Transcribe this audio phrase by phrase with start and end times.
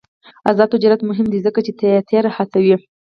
[0.49, 2.75] آزاد تجارت مهم دی ځکه چې تیاتر هڅوي.